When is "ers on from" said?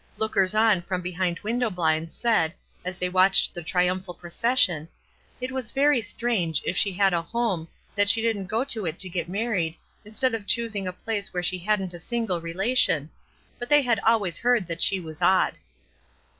0.35-1.03